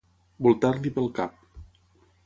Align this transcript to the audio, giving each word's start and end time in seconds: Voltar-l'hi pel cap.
Voltar-l'hi 0.47 0.93
pel 0.97 1.13
cap. 1.21 1.39